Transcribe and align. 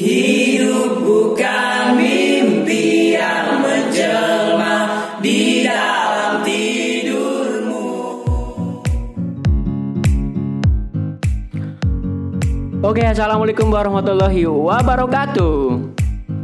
Hidup 0.00 1.04
bukan 1.04 2.00
mimpi 2.00 3.20
yang 3.20 3.60
menjelma 3.60 4.76
di 5.20 5.68
dalam 5.68 6.40
tidurmu. 6.40 7.84
Oke, 12.80 13.04
assalamualaikum 13.04 13.68
warahmatullahi 13.68 14.48
wabarakatuh. 14.48 15.92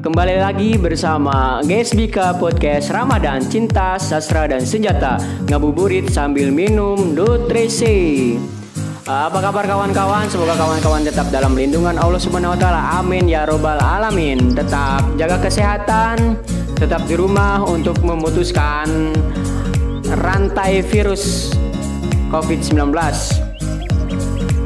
Kembali 0.05 0.37
lagi 0.37 0.77
bersama 0.77 1.65
GSBK 1.65 2.37
Podcast 2.37 2.93
Ramadan 2.93 3.41
Cinta, 3.41 3.97
Sastra 3.97 4.53
dan 4.53 4.69
Senjata 4.69 5.17
Ngabuburit 5.49 6.13
sambil 6.13 6.53
minum 6.53 7.17
nutrisi 7.17 8.37
Apa 9.07 9.39
kabar 9.39 9.63
kawan-kawan? 9.71 10.27
Semoga 10.27 10.59
kawan-kawan 10.59 11.07
tetap 11.07 11.31
dalam 11.31 11.55
lindungan 11.55 11.95
Allah 11.95 12.19
Subhanahu 12.19 12.55
wa 12.55 12.59
taala. 12.59 12.99
Amin 12.99 13.31
ya 13.31 13.47
robbal 13.47 13.79
alamin. 13.79 14.51
Tetap 14.51 15.15
jaga 15.15 15.39
kesehatan, 15.39 16.35
tetap 16.75 17.07
di 17.07 17.15
rumah 17.15 17.63
untuk 17.63 18.03
memutuskan 18.03 19.15
rantai 20.11 20.83
virus 20.83 21.55
COVID-19. 22.35 22.83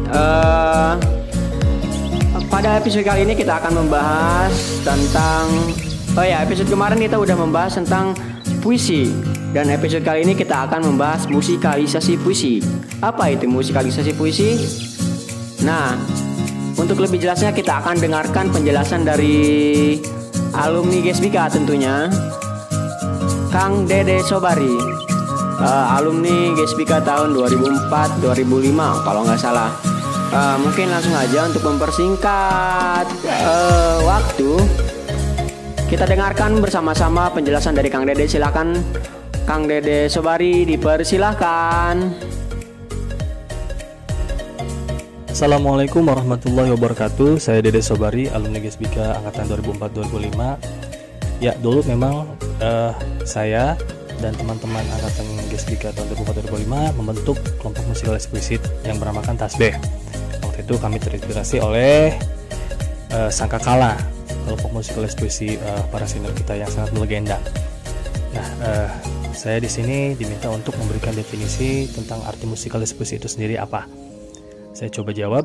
Eh 0.09 0.93
pada 2.49 2.81
episode 2.81 3.05
kali 3.05 3.29
ini 3.29 3.37
kita 3.37 3.61
akan 3.61 3.85
membahas 3.85 4.81
tentang 4.81 5.53
Oh 6.17 6.25
ya, 6.25 6.41
episode 6.41 6.67
kemarin 6.73 6.97
kita 6.97 7.21
udah 7.21 7.37
membahas 7.37 7.77
tentang 7.77 8.17
puisi 8.65 9.13
Dan 9.51 9.67
episode 9.75 10.07
kali 10.07 10.23
ini 10.23 10.39
kita 10.39 10.71
akan 10.71 10.95
membahas 10.95 11.27
musikalisasi 11.27 12.23
puisi. 12.23 12.63
Apa 13.03 13.35
itu 13.35 13.51
musikalisasi 13.51 14.15
puisi? 14.15 14.55
Nah, 15.67 15.99
untuk 16.79 17.03
lebih 17.03 17.19
jelasnya 17.19 17.51
kita 17.51 17.83
akan 17.83 17.99
dengarkan 17.99 18.55
penjelasan 18.55 19.03
dari 19.03 19.99
alumni 20.55 21.03
GSBK 21.03 21.51
tentunya 21.51 22.07
Kang 23.51 23.91
Dede 23.91 24.23
Sobari. 24.23 25.01
Eh, 25.61 25.87
Alumni 25.93 26.57
GSBK 26.57 27.05
tahun 27.05 27.37
2004-2005 27.37 29.05
kalau 29.05 29.27
nggak 29.27 29.37
salah. 29.37 29.75
Eh, 30.31 30.57
mungkin 30.63 30.89
langsung 30.89 31.13
aja 31.13 31.51
untuk 31.51 31.67
mempersingkat 31.67 33.07
eh, 33.27 33.99
waktu. 34.07 34.51
Kita 35.91 36.07
dengarkan 36.07 36.63
bersama-sama 36.63 37.35
penjelasan 37.35 37.75
dari 37.75 37.91
Kang 37.91 38.07
Dede 38.07 38.31
silakan 38.31 38.79
Kang 39.51 39.67
Dede 39.67 40.07
Sobari 40.07 40.63
dipersilahkan. 40.63 41.99
Assalamualaikum 45.27 46.07
warahmatullahi 46.07 46.71
wabarakatuh. 46.71 47.43
Saya 47.43 47.59
Dede 47.59 47.83
Sobari, 47.83 48.31
alumni 48.31 48.63
GSBK 48.63 49.03
Angkatan 49.03 49.51
2004-2005 49.51 51.43
Ya, 51.43 51.59
dulu 51.59 51.83
memang 51.83 52.31
eh, 52.63 52.95
saya 53.27 53.75
dan 54.23 54.39
teman-teman 54.39 54.87
Angkatan 54.87 55.27
GSBK 55.51 55.99
tahun 55.99 56.15
2004-2005 56.47 56.95
membentuk 57.03 57.43
kelompok 57.59 57.83
musikal 57.91 58.15
eksplisit 58.15 58.63
yang 58.87 59.03
bernamakan 59.03 59.35
Tasbih. 59.35 59.75
Waktu 60.47 60.63
itu 60.63 60.79
kami 60.79 61.03
terinspirasi 61.03 61.59
oleh 61.59 62.15
eh, 63.11 63.31
Sangkakala 63.35 63.99
kelompok 64.47 64.79
musikal 64.79 65.03
ekspresi 65.03 65.59
eh, 65.59 65.83
para 65.91 66.07
senior 66.07 66.31
kita 66.39 66.55
yang 66.55 66.71
sangat 66.71 66.95
melegenda. 66.95 67.43
Nah, 68.31 68.47
eh, 68.63 68.91
saya 69.41 69.57
di 69.57 69.73
sini 69.73 70.13
diminta 70.13 70.53
untuk 70.53 70.77
memberikan 70.77 71.17
definisi 71.17 71.89
tentang 71.89 72.21
arti 72.29 72.45
musikal 72.45 72.85
ekspresi 72.85 73.17
itu 73.17 73.25
sendiri 73.25 73.57
apa 73.57 73.89
saya 74.71 74.91
coba 74.91 75.11
jawab. 75.11 75.45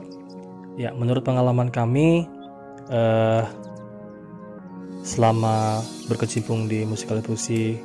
Ya, 0.76 0.92
menurut 0.92 1.24
pengalaman 1.24 1.72
kami, 1.72 2.28
eh, 2.92 3.44
selama 5.06 5.80
berkecimpung 6.12 6.68
di 6.68 6.84
musikal 6.84 7.24
puisi, 7.24 7.80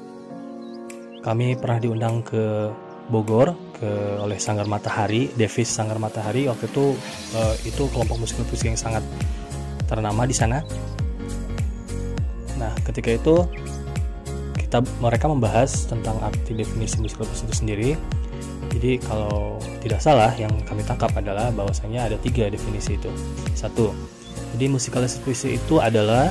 kami 1.22 1.55
pernah 1.56 1.78
diundang 1.78 2.24
ke 2.27 2.69
Bogor 3.11 3.55
ke 3.74 3.90
oleh 4.23 4.39
Sanggar 4.39 4.70
Matahari, 4.70 5.30
Devis 5.35 5.70
Sanggar 5.70 5.98
Matahari. 5.98 6.51
Waktu 6.51 6.67
itu 6.67 6.95
eh, 7.35 7.55
itu 7.67 7.86
kelompok 7.95 8.27
musikal 8.27 8.45
puisi 8.46 8.68
yang 8.68 8.79
sangat 8.79 9.02
ternama 9.86 10.27
di 10.27 10.35
sana. 10.35 10.62
Nah, 12.58 12.74
ketika 12.85 13.11
itu 13.14 13.48
kita 14.70 14.86
mereka 15.03 15.27
membahas 15.27 15.91
tentang 15.91 16.14
arti 16.23 16.55
definisi 16.55 17.03
musikal 17.03 17.27
puisi 17.27 17.42
itu 17.42 17.55
sendiri. 17.58 17.91
Jadi 18.70 19.03
kalau 19.03 19.58
tidak 19.83 19.98
salah 19.98 20.31
yang 20.39 20.55
kami 20.63 20.86
tangkap 20.86 21.11
adalah 21.19 21.51
bahwasanya 21.51 22.07
ada 22.07 22.14
tiga 22.23 22.47
definisi 22.47 22.95
itu. 22.95 23.11
Satu, 23.59 23.91
jadi 24.55 24.70
musikalisasi 24.70 25.27
puisi 25.27 25.59
itu 25.59 25.83
adalah 25.83 26.30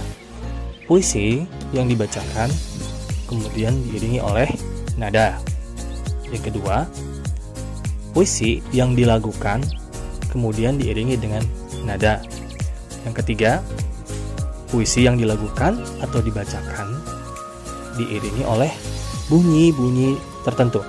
puisi 0.88 1.44
yang 1.76 1.92
dibacakan 1.92 2.48
kemudian 3.28 3.76
diiringi 3.92 4.24
oleh 4.24 4.48
nada. 4.96 5.36
Yang 6.32 6.56
kedua, 6.56 6.88
puisi 8.16 8.64
yang 8.72 8.96
dilakukan 8.96 9.68
kemudian 10.32 10.80
diiringi 10.80 11.20
dengan 11.20 11.44
nada. 11.84 12.24
Yang 13.04 13.20
ketiga, 13.20 13.60
puisi 14.72 15.04
yang 15.04 15.20
dilakukan 15.20 15.76
atau 16.00 16.24
dibacakan 16.24 16.99
diiringi 18.00 18.44
oleh 18.48 18.72
bunyi-bunyi 19.28 20.16
tertentu. 20.48 20.82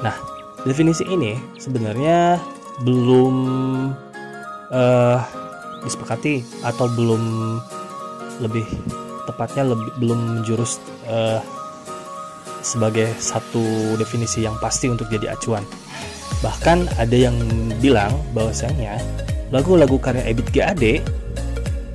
Nah, 0.00 0.16
definisi 0.64 1.04
ini 1.06 1.36
sebenarnya 1.60 2.40
belum 2.82 3.34
eh, 4.72 5.18
disepakati 5.86 6.42
atau 6.66 6.90
belum 6.92 7.22
lebih 8.42 8.66
tepatnya 9.24 9.72
lebih 9.72 9.90
belum 10.02 10.18
menjurus 10.40 10.82
eh, 11.08 11.40
sebagai 12.66 13.06
satu 13.22 13.94
definisi 13.94 14.42
yang 14.42 14.58
pasti 14.58 14.90
untuk 14.90 15.06
jadi 15.06 15.38
acuan. 15.38 15.62
Bahkan 16.42 16.98
ada 16.98 17.16
yang 17.16 17.38
bilang 17.78 18.12
bahwasanya 18.34 18.98
lagu-lagu 19.54 19.96
karya 20.02 20.26
Ebit 20.26 20.50
GAD 20.50 20.84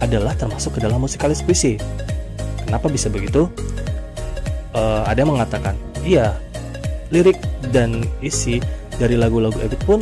adalah 0.02 0.34
termasuk 0.34 0.80
ke 0.80 0.80
dalam 0.82 1.04
musikalis 1.04 1.44
puisi. 1.44 1.76
Kenapa 2.64 2.88
bisa 2.88 3.12
begitu? 3.12 3.52
Eh, 4.82 5.02
ada 5.06 5.22
yang 5.22 5.38
mengatakan, 5.38 5.76
iya, 6.02 6.34
lirik 7.14 7.38
dan 7.70 8.02
isi 8.26 8.58
dari 8.98 9.14
lagu-lagu 9.14 9.54
Ebit 9.62 9.82
pun 9.86 10.02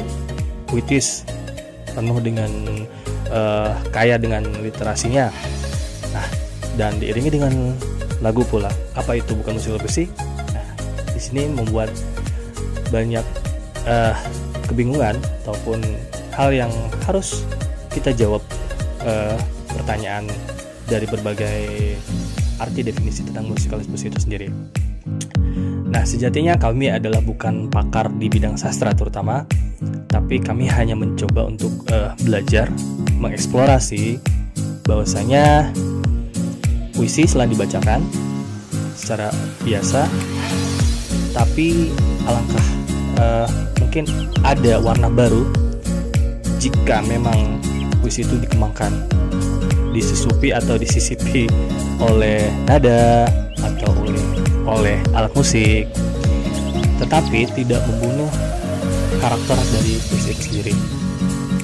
puitis 0.71 1.27
penuh 1.91 2.15
dengan 2.23 2.47
eh, 3.27 3.71
kaya 3.91 4.15
dengan 4.15 4.47
literasinya. 4.63 5.27
Nah 6.15 6.27
dan 6.79 6.95
diiringi 6.95 7.27
dengan 7.27 7.75
lagu 8.23 8.47
pula. 8.47 8.71
Apa 8.95 9.19
itu? 9.19 9.35
Bukan 9.35 9.59
musik 9.59 9.75
puisi 9.83 10.07
nah 10.55 10.65
di 11.11 11.19
sini 11.19 11.51
membuat 11.51 11.91
banyak 12.87 13.25
eh, 13.83 14.15
kebingungan 14.71 15.19
ataupun 15.43 15.83
hal 16.31 16.55
yang 16.55 16.71
harus 17.03 17.43
kita 17.91 18.15
jawab 18.15 18.39
eh, 19.03 19.35
pertanyaan 19.75 20.23
dari 20.87 21.05
berbagai 21.05 21.59
arti 22.59 22.83
definisi 22.83 23.23
tentang 23.23 23.47
musikalis 23.47 23.87
puisi 23.87 24.11
itu 24.11 24.19
sendiri. 24.19 24.47
Nah, 25.89 26.05
sejatinya 26.05 26.53
kami 26.53 26.93
adalah 26.93 27.17
bukan 27.23 27.71
pakar 27.73 28.13
di 28.13 28.29
bidang 28.29 28.59
sastra 28.59 28.93
terutama, 28.93 29.47
tapi 30.05 30.37
kami 30.37 30.69
hanya 30.69 30.93
mencoba 30.93 31.49
untuk 31.49 31.71
eh, 31.89 32.13
belajar, 32.21 32.69
mengeksplorasi 33.17 34.21
bahwasanya 34.85 35.73
puisi 36.93 37.25
selain 37.25 37.49
dibacakan 37.49 38.05
secara 38.93 39.33
biasa, 39.65 40.05
tapi 41.33 41.89
alangkah 42.29 42.67
eh, 43.17 43.47
mungkin 43.81 44.05
ada 44.45 44.77
warna 44.77 45.09
baru 45.09 45.49
jika 46.61 47.01
memang 47.07 47.57
puisi 48.03 48.21
itu 48.21 48.37
dikembangkan 48.37 48.91
disusupi 49.91 50.53
atau 50.53 50.77
disisipi 50.77 51.49
oleh 51.99 52.47
nada 52.65 53.27
atau 53.59 53.91
oleh 54.05 54.23
oleh 54.65 54.97
alat 55.17 55.33
musik. 55.33 55.89
Tetapi 56.99 57.47
tidak 57.55 57.81
membunuh 57.87 58.29
karakter 59.19 59.57
dari 59.73 59.93
puisi 60.07 60.33
sendiri. 60.35 60.75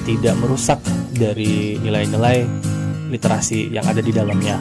Tidak 0.06 0.34
merusak 0.38 0.78
dari 1.14 1.76
nilai-nilai 1.82 2.46
literasi 3.10 3.70
yang 3.70 3.86
ada 3.86 4.02
di 4.02 4.12
dalamnya. 4.14 4.58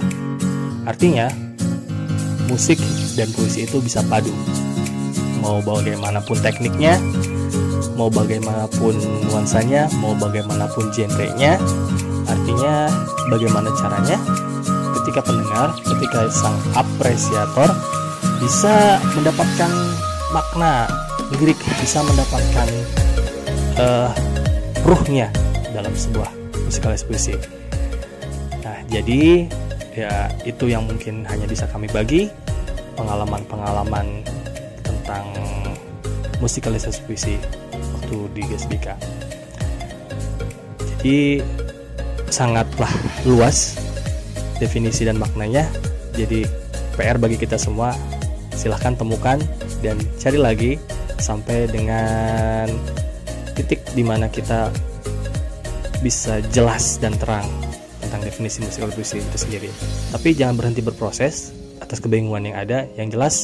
Artinya 0.85 1.29
musik 2.49 2.77
dan 3.17 3.29
puisi 3.33 3.65
itu 3.65 3.81
bisa 3.81 4.01
padu. 4.05 4.33
Mau 5.41 5.61
bagaimanapun 5.61 6.41
tekniknya 6.41 6.97
mau 7.95 8.11
bagaimanapun 8.11 8.99
nuansanya 9.31 9.87
mau 10.03 10.11
bagaimanapun 10.19 10.91
genrenya 10.91 11.55
artinya 12.25 12.89
bagaimana 13.29 13.69
caranya 13.77 14.17
ketika 15.01 15.21
pendengar 15.21 15.69
ketika 15.77 16.29
sang 16.33 16.57
apresiator 16.73 17.69
bisa 18.41 18.97
mendapatkan 19.13 19.71
makna 20.33 20.89
lirik 21.33 21.57
bisa 21.81 22.01
mendapatkan 22.05 22.67
eh, 23.79 24.09
ruhnya 24.85 25.29
dalam 25.73 25.91
sebuah 25.93 26.29
musikalis 26.65 27.03
puisi. 27.03 27.33
Nah, 28.61 28.77
jadi 28.89 29.49
ya 29.95 30.29
itu 30.43 30.69
yang 30.69 30.85
mungkin 30.85 31.25
hanya 31.25 31.47
bisa 31.49 31.65
kami 31.67 31.89
bagi 31.89 32.29
pengalaman-pengalaman 32.95 34.23
tentang 34.83 35.25
musikalisasi 36.39 36.99
puisi 37.07 37.35
waktu 37.73 38.17
di 38.35 38.41
GSBK. 38.45 38.87
Jadi 40.79 41.17
sangatlah 42.29 42.91
luas 43.27 43.77
definisi 44.57 45.05
dan 45.05 45.19
maknanya. 45.19 45.67
Jadi 46.15 46.47
PR 46.95 47.19
bagi 47.19 47.35
kita 47.35 47.59
semua 47.59 47.91
silahkan 48.55 48.95
temukan 48.95 49.37
dan 49.83 49.99
cari 50.17 50.39
lagi 50.39 50.71
sampai 51.19 51.67
dengan 51.67 52.67
titik 53.55 53.83
di 53.95 54.03
mana 54.03 54.31
kita 54.31 54.71
bisa 56.03 56.43
jelas 56.51 56.99
dan 56.99 57.15
terang 57.15 57.47
tentang 58.03 58.21
definisi 58.21 58.63
musikal 58.63 58.91
puisi 58.91 59.19
itu 59.19 59.37
sendiri. 59.37 59.69
Tapi 60.11 60.35
jangan 60.37 60.55
berhenti 60.55 60.79
berproses 60.83 61.51
atas 61.83 61.99
kebingungan 61.99 62.51
yang 62.53 62.57
ada. 62.57 62.87
Yang 62.95 63.07
jelas 63.15 63.35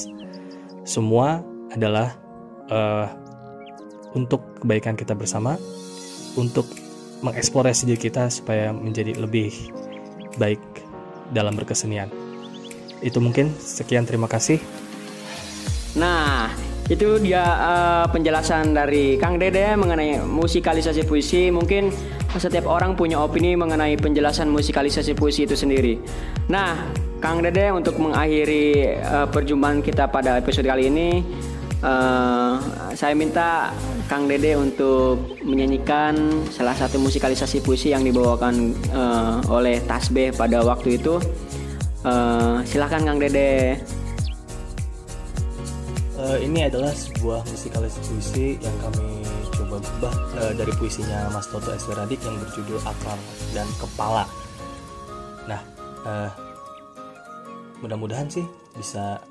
semua 0.88 1.44
adalah 1.72 2.16
uh, 2.72 3.08
untuk 4.16 4.44
kebaikan 4.64 5.00
kita 5.00 5.16
bersama, 5.16 5.56
untuk 6.36 6.68
mengeksplorasi 7.22 7.86
diri 7.90 8.00
kita 8.02 8.30
supaya 8.30 8.74
menjadi 8.74 9.18
lebih 9.18 9.54
baik 10.38 10.62
dalam 11.32 11.56
berkesenian. 11.56 12.10
Itu 13.02 13.18
mungkin 13.24 13.54
sekian 13.58 14.06
terima 14.06 14.30
kasih. 14.30 14.62
Nah, 15.98 16.54
itu 16.92 17.20
dia 17.24 17.44
uh, 17.44 18.06
penjelasan 18.12 18.76
dari 18.76 19.16
Kang 19.16 19.40
Dede 19.40 19.76
mengenai 19.80 20.20
musikalisasi 20.22 21.08
puisi. 21.08 21.48
Mungkin 21.52 21.88
setiap 22.36 22.68
orang 22.68 22.96
punya 22.96 23.20
opini 23.20 23.56
mengenai 23.60 24.00
penjelasan 24.00 24.48
musikalisasi 24.48 25.16
puisi 25.16 25.44
itu 25.44 25.56
sendiri. 25.56 26.00
Nah, 26.48 26.92
Kang 27.20 27.44
Dede 27.44 27.72
untuk 27.72 28.00
mengakhiri 28.00 28.98
uh, 29.04 29.28
perjumpaan 29.28 29.84
kita 29.84 30.08
pada 30.08 30.40
episode 30.40 30.68
kali 30.68 30.88
ini, 30.88 31.22
uh, 31.82 32.58
saya 32.94 33.14
minta 33.18 33.74
Kang 34.08 34.30
Dede 34.30 34.58
untuk 34.58 35.38
menyanyikan 35.42 36.16
salah 36.54 36.78
satu 36.78 37.02
musikalisasi 37.02 37.62
puisi 37.62 37.94
yang 37.94 38.06
dibawakan 38.06 38.74
uh, 38.94 39.42
oleh 39.50 39.82
Tasbih 39.86 40.34
pada 40.34 40.62
waktu 40.62 41.02
itu. 41.02 41.18
Uh, 42.02 42.66
silahkan 42.66 43.06
Kang 43.06 43.22
Dede 43.22 43.78
uh, 46.18 46.38
ini 46.42 46.66
adalah 46.66 46.90
sebuah 46.90 47.46
musikalisasi 47.46 48.02
puisi 48.10 48.48
yang 48.58 48.74
kami 48.82 49.22
coba 49.54 49.78
ubah 49.78 50.16
uh, 50.42 50.54
dari 50.58 50.74
puisinya 50.82 51.30
Mas 51.30 51.46
Toto 51.46 51.70
Esteradik 51.70 52.18
yang 52.26 52.42
berjudul 52.42 52.82
Akar 52.82 53.18
dan 53.54 53.70
Kepala. 53.78 54.26
Nah, 55.46 55.62
uh, 56.06 56.30
mudah-mudahan 57.86 58.30
sih 58.30 58.46
bisa 58.74 59.22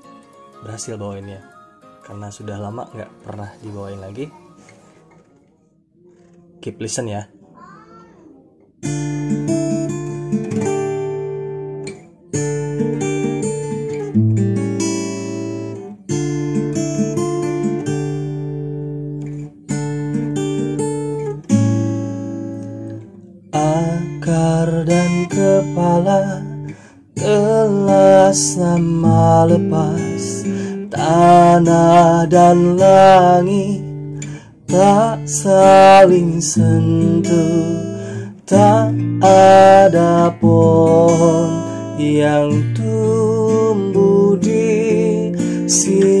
berhasil 0.63 0.95
bawainnya 0.95 1.60
karena 2.01 2.27
sudah 2.33 2.57
lama 2.57 2.89
nggak 2.89 3.11
pernah 3.23 3.49
dibawain 3.61 4.01
lagi. 4.01 4.25
Keep 6.61 6.77
listen 6.77 7.09
ya. 7.09 7.25
sama 8.81 9.30
tak 34.71 35.19
saling 35.27 36.39
sentuh 36.39 37.75
tak 38.47 38.95
ada 39.19 40.31
pohon 40.39 41.67
yang 41.99 42.55
tumbuh 42.71 44.39
di 44.39 45.27
sini 45.67 46.20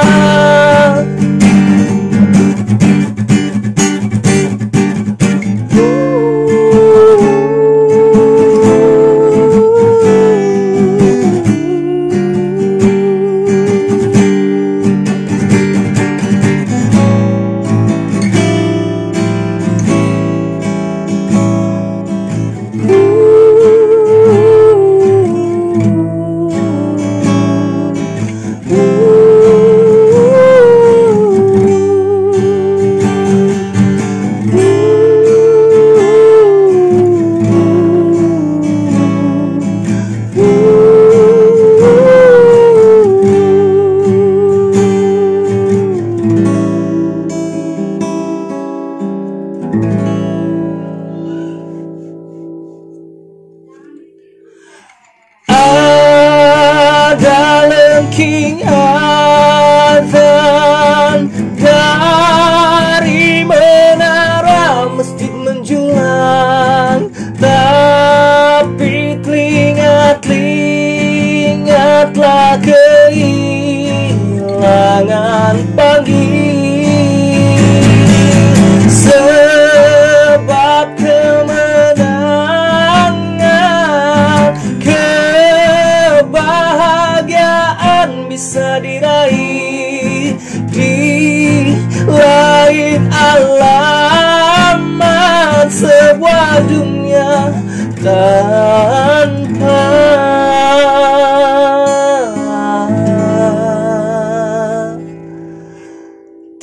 tanpa 98.07 99.83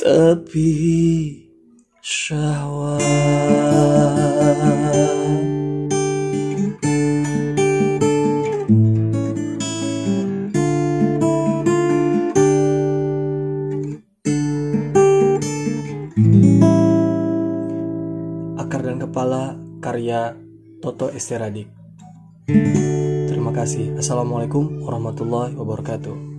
tepi 0.01 0.73
syahwat. 2.01 3.05
Akar 18.57 18.81
dan 18.81 18.97
Kepala 18.97 19.53
karya 19.77 20.44
Toto 20.85 21.09
Esteradik 21.09 21.65
Terima 23.25 23.49
kasih. 23.49 23.97
Assalamualaikum 23.97 24.85
warahmatullahi 24.85 25.57
wabarakatuh 25.57 26.34